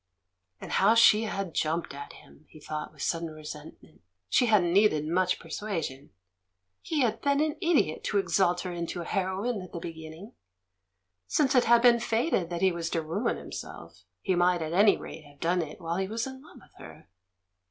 And 0.59 0.71
how 0.71 0.95
she 0.95 1.25
had 1.25 1.53
jumped 1.53 1.93
at 1.93 2.13
him, 2.13 2.47
he 2.49 2.59
thought 2.59 2.91
with 2.91 3.03
sudden 3.03 3.29
resentment; 3.29 4.01
she 4.29 4.47
hadn't 4.47 4.73
needed 4.73 5.05
much 5.07 5.37
persuasion! 5.37 6.09
Pie 6.89 7.03
had 7.03 7.21
been 7.21 7.39
an 7.39 7.55
idiot 7.61 8.03
to 8.05 8.17
exalt 8.17 8.61
her 8.61 8.73
into 8.73 9.01
a 9.01 9.05
heroine 9.05 9.61
at 9.61 9.73
the 9.73 9.79
beginning— 9.79 10.33
since 11.37 11.53
it 11.53 11.65
had 11.65 11.83
been 11.83 11.99
fated 11.99 12.49
that 12.49 12.63
he 12.63 12.71
was 12.71 12.89
to 12.89 13.03
ruin 13.03 13.37
himself, 13.37 14.03
he 14.21 14.33
might 14.33 14.63
at 14.63 14.73
any 14.73 14.97
rate 14.97 15.21
have 15.23 15.39
done 15.39 15.61
it 15.61 15.79
while 15.79 15.97
he 15.97 16.07
was 16.07 16.25
in 16.25 16.41
love 16.41 16.57
with 16.59 16.73
her! 16.79 17.07